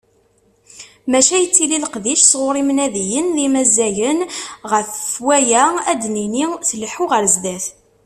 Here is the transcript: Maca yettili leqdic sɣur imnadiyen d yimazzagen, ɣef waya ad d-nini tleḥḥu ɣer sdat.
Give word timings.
Maca 1.11 1.35
yettili 1.41 1.77
leqdic 1.83 2.21
sɣur 2.25 2.55
imnadiyen 2.61 3.27
d 3.35 3.37
yimazzagen, 3.43 4.19
ɣef 4.71 4.91
waya 5.25 5.63
ad 5.91 5.97
d-nini 6.01 6.45
tleḥḥu 6.69 7.05
ɣer 7.11 7.23
sdat. 7.35 7.65